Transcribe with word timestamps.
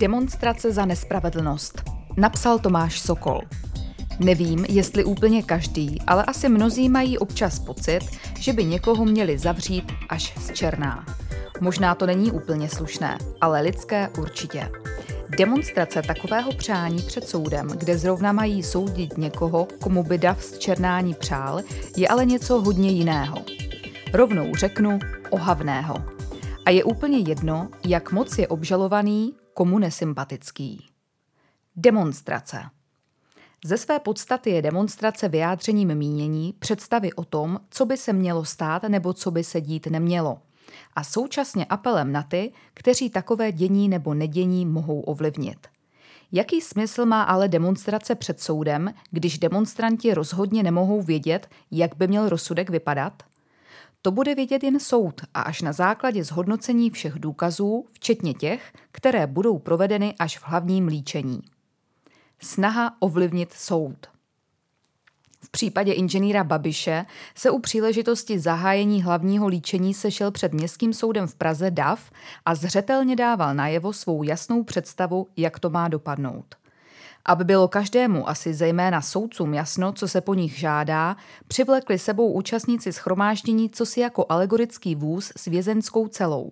Demonstrace 0.00 0.72
za 0.72 0.84
nespravedlnost. 0.84 1.82
Napsal 2.16 2.58
Tomáš 2.58 3.00
Sokol. 3.00 3.40
Nevím, 4.20 4.64
jestli 4.68 5.04
úplně 5.04 5.42
každý, 5.42 6.00
ale 6.06 6.24
asi 6.24 6.48
mnozí 6.48 6.88
mají 6.88 7.18
občas 7.18 7.58
pocit, 7.58 8.00
že 8.38 8.52
by 8.52 8.64
někoho 8.64 9.04
měli 9.04 9.38
zavřít 9.38 9.92
až 10.08 10.38
z 10.38 10.52
černá. 10.52 11.06
Možná 11.60 11.94
to 11.94 12.06
není 12.06 12.30
úplně 12.30 12.68
slušné, 12.68 13.18
ale 13.40 13.60
lidské 13.60 14.08
určitě. 14.18 14.70
Demonstrace 15.38 16.02
takového 16.02 16.52
přání 16.52 17.02
před 17.02 17.28
soudem, 17.28 17.68
kde 17.68 17.98
zrovna 17.98 18.32
mají 18.32 18.62
soudit 18.62 19.18
někoho, 19.18 19.68
komu 19.80 20.02
by 20.02 20.18
dav 20.18 20.42
z 20.42 20.58
černání 20.58 21.14
přál, 21.14 21.60
je 21.96 22.08
ale 22.08 22.24
něco 22.24 22.60
hodně 22.60 22.90
jiného. 22.90 23.36
Rovnou 24.12 24.54
řeknu 24.54 24.98
ohavného. 25.30 25.94
A 26.64 26.70
je 26.70 26.84
úplně 26.84 27.18
jedno, 27.18 27.68
jak 27.84 28.12
moc 28.12 28.38
je 28.38 28.48
obžalovaný, 28.48 29.34
komu 29.56 29.78
nesympatický. 29.78 30.86
Demonstrace. 31.76 32.62
Ze 33.64 33.78
své 33.78 33.98
podstaty 33.98 34.50
je 34.50 34.62
demonstrace 34.62 35.28
vyjádřením 35.28 35.94
mínění, 35.94 36.54
představy 36.58 37.12
o 37.12 37.24
tom, 37.24 37.60
co 37.70 37.86
by 37.86 37.96
se 37.96 38.12
mělo 38.12 38.44
stát 38.44 38.82
nebo 38.82 39.12
co 39.12 39.30
by 39.30 39.44
se 39.44 39.60
dít 39.60 39.86
nemělo. 39.86 40.38
A 40.96 41.04
současně 41.04 41.64
apelem 41.64 42.12
na 42.12 42.22
ty, 42.22 42.52
kteří 42.74 43.10
takové 43.10 43.52
dění 43.52 43.88
nebo 43.88 44.14
nedění 44.14 44.66
mohou 44.66 45.00
ovlivnit. 45.00 45.66
Jaký 46.32 46.60
smysl 46.60 47.06
má 47.06 47.22
ale 47.22 47.48
demonstrace 47.48 48.14
před 48.14 48.40
soudem, 48.40 48.94
když 49.10 49.38
demonstranti 49.38 50.14
rozhodně 50.14 50.62
nemohou 50.62 51.02
vědět, 51.02 51.48
jak 51.70 51.96
by 51.96 52.08
měl 52.08 52.28
rozsudek 52.28 52.70
vypadat? 52.70 53.22
To 54.06 54.12
bude 54.12 54.34
vědět 54.34 54.64
jen 54.64 54.80
soud 54.80 55.20
a 55.34 55.40
až 55.42 55.62
na 55.62 55.72
základě 55.72 56.24
zhodnocení 56.24 56.90
všech 56.90 57.14
důkazů, 57.14 57.86
včetně 57.92 58.34
těch, 58.34 58.72
které 58.92 59.26
budou 59.26 59.58
provedeny 59.58 60.14
až 60.18 60.38
v 60.38 60.48
hlavním 60.48 60.86
líčení. 60.86 61.40
Snaha 62.42 62.96
ovlivnit 63.00 63.52
soud. 63.52 64.06
V 65.44 65.50
případě 65.50 65.92
inženýra 65.92 66.44
Babiše 66.44 67.06
se 67.34 67.50
u 67.50 67.58
příležitosti 67.58 68.38
zahájení 68.38 69.02
hlavního 69.02 69.46
líčení 69.48 69.94
sešel 69.94 70.30
před 70.30 70.52
Městským 70.52 70.92
soudem 70.92 71.26
v 71.26 71.34
Praze 71.34 71.70
DAF 71.70 72.10
a 72.44 72.54
zřetelně 72.54 73.16
dával 73.16 73.54
najevo 73.54 73.92
svou 73.92 74.22
jasnou 74.22 74.64
představu, 74.64 75.26
jak 75.36 75.58
to 75.58 75.70
má 75.70 75.88
dopadnout– 75.88 76.54
aby 77.26 77.44
bylo 77.44 77.68
každému, 77.68 78.28
asi 78.28 78.54
zejména 78.54 79.00
soudcům 79.00 79.54
jasno, 79.54 79.92
co 79.92 80.08
se 80.08 80.20
po 80.20 80.34
nich 80.34 80.58
žádá, 80.58 81.16
přivlekli 81.48 81.98
sebou 81.98 82.32
účastníci 82.32 82.92
schromáždění 82.92 83.70
co 83.70 83.86
si 83.86 84.00
jako 84.00 84.26
alegorický 84.28 84.94
vůz 84.94 85.32
s 85.36 85.44
vězenskou 85.44 86.08
celou. 86.08 86.50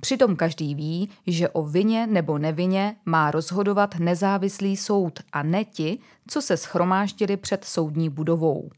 Přitom 0.00 0.36
každý 0.36 0.74
ví, 0.74 1.10
že 1.26 1.48
o 1.48 1.64
vině 1.64 2.06
nebo 2.06 2.38
nevině 2.38 2.96
má 3.04 3.30
rozhodovat 3.30 3.94
nezávislý 3.98 4.76
soud 4.76 5.20
a 5.32 5.42
ne 5.42 5.64
ti, 5.64 5.98
co 6.26 6.42
se 6.42 6.56
schromáždili 6.56 7.36
před 7.36 7.64
soudní 7.64 8.08
budovou. 8.08 8.70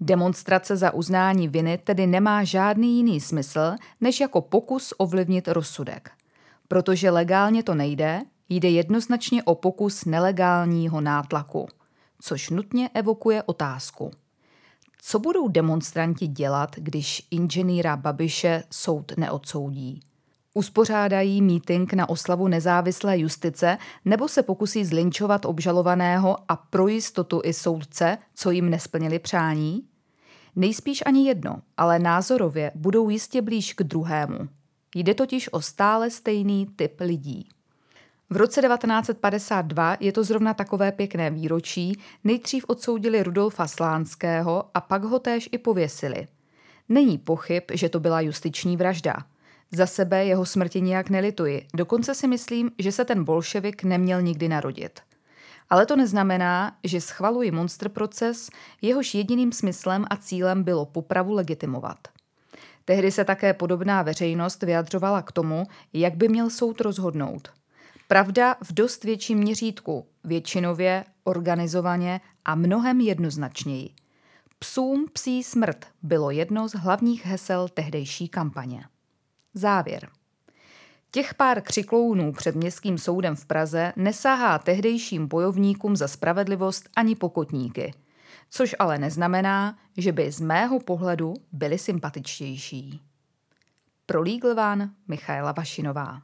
Demonstrace 0.00 0.76
za 0.76 0.94
uznání 0.94 1.48
viny 1.48 1.78
tedy 1.78 2.06
nemá 2.06 2.44
žádný 2.44 2.96
jiný 2.96 3.20
smysl, 3.20 3.74
než 4.00 4.20
jako 4.20 4.40
pokus 4.40 4.94
ovlivnit 4.98 5.48
rozsudek. 5.48 6.10
Protože 6.68 7.10
legálně 7.10 7.62
to 7.62 7.74
nejde, 7.74 8.20
Jde 8.54 8.68
jednoznačně 8.68 9.42
o 9.42 9.54
pokus 9.54 10.04
nelegálního 10.04 11.00
nátlaku, 11.00 11.68
což 12.20 12.50
nutně 12.50 12.90
evokuje 12.94 13.42
otázku. 13.42 14.10
Co 14.98 15.18
budou 15.18 15.48
demonstranti 15.48 16.26
dělat, 16.26 16.76
když 16.76 17.26
inženýra 17.30 17.96
Babiše 17.96 18.62
soud 18.70 19.12
neodsoudí? 19.16 20.00
Uspořádají 20.54 21.42
mítink 21.42 21.92
na 21.92 22.08
oslavu 22.08 22.48
nezávislé 22.48 23.18
justice 23.18 23.78
nebo 24.04 24.28
se 24.28 24.42
pokusí 24.42 24.84
zlinčovat 24.84 25.44
obžalovaného 25.44 26.36
a 26.48 26.56
pro 26.56 26.88
jistotu 26.88 27.40
i 27.44 27.52
soudce, 27.52 28.18
co 28.34 28.50
jim 28.50 28.70
nesplnili 28.70 29.18
přání? 29.18 29.82
Nejspíš 30.56 31.02
ani 31.06 31.26
jedno, 31.28 31.56
ale 31.76 31.98
názorově 31.98 32.72
budou 32.74 33.08
jistě 33.08 33.42
blíž 33.42 33.72
k 33.72 33.82
druhému. 33.82 34.48
Jde 34.94 35.14
totiž 35.14 35.52
o 35.52 35.60
stále 35.60 36.10
stejný 36.10 36.66
typ 36.76 37.00
lidí. 37.00 37.48
V 38.32 38.36
roce 38.36 38.62
1952 38.62 39.96
je 40.00 40.12
to 40.12 40.24
zrovna 40.24 40.54
takové 40.54 40.92
pěkné 40.92 41.30
výročí, 41.30 41.98
nejdřív 42.24 42.64
odsoudili 42.68 43.22
Rudolfa 43.22 43.66
Slánského 43.66 44.64
a 44.74 44.80
pak 44.80 45.04
ho 45.04 45.18
též 45.18 45.48
i 45.52 45.58
pověsili. 45.58 46.26
Není 46.88 47.18
pochyb, 47.18 47.62
že 47.72 47.88
to 47.88 48.00
byla 48.00 48.20
justiční 48.20 48.76
vražda. 48.76 49.16
Za 49.72 49.86
sebe 49.86 50.24
jeho 50.24 50.46
smrti 50.46 50.80
nijak 50.80 51.10
nelituji, 51.10 51.66
dokonce 51.74 52.14
si 52.14 52.28
myslím, 52.28 52.70
že 52.78 52.92
se 52.92 53.04
ten 53.04 53.24
bolševik 53.24 53.84
neměl 53.84 54.22
nikdy 54.22 54.48
narodit. 54.48 55.00
Ale 55.70 55.86
to 55.86 55.96
neznamená, 55.96 56.76
že 56.84 57.00
schvaluji 57.00 57.50
monster 57.50 57.88
proces, 57.88 58.50
jehož 58.82 59.14
jediným 59.14 59.52
smyslem 59.52 60.04
a 60.10 60.16
cílem 60.16 60.62
bylo 60.62 60.86
popravu 60.86 61.32
legitimovat. 61.32 61.98
Tehdy 62.84 63.10
se 63.10 63.24
také 63.24 63.54
podobná 63.54 64.02
veřejnost 64.02 64.62
vyjadřovala 64.62 65.22
k 65.22 65.32
tomu, 65.32 65.64
jak 65.92 66.14
by 66.14 66.28
měl 66.28 66.50
soud 66.50 66.80
rozhodnout– 66.80 67.48
Pravda 68.08 68.56
v 68.62 68.72
dost 68.72 69.04
větším 69.04 69.38
měřítku, 69.38 70.06
většinově, 70.24 71.04
organizovaně 71.24 72.20
a 72.44 72.54
mnohem 72.54 73.00
jednoznačněji. 73.00 73.90
Psům 74.58 75.06
psí 75.12 75.42
smrt 75.42 75.86
bylo 76.02 76.30
jedno 76.30 76.68
z 76.68 76.72
hlavních 76.72 77.26
hesel 77.26 77.68
tehdejší 77.68 78.28
kampaně. 78.28 78.84
Závěr. 79.54 80.08
Těch 81.10 81.34
pár 81.34 81.60
křiklounů 81.60 82.32
před 82.32 82.56
městským 82.56 82.98
soudem 82.98 83.36
v 83.36 83.46
Praze 83.46 83.92
nesahá 83.96 84.58
tehdejším 84.58 85.28
bojovníkům 85.28 85.96
za 85.96 86.08
spravedlivost 86.08 86.88
ani 86.96 87.14
pokotníky, 87.14 87.94
což 88.50 88.76
ale 88.78 88.98
neznamená, 88.98 89.78
že 89.96 90.12
by 90.12 90.32
z 90.32 90.40
mého 90.40 90.80
pohledu 90.80 91.34
byli 91.52 91.78
sympatičtější. 91.78 93.00
Pro 94.06 94.22
Legal 94.22 94.72
One 94.72 94.90
Michaela 95.08 95.52
Vašinová 95.52 96.22